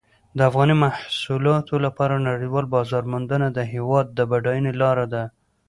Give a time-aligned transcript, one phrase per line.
[0.37, 5.23] د افغاني محصولاتو لپاره نړیوال بازار موندنه د هېواد د بډاینې لاره ده.